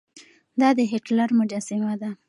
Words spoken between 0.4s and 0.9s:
دا د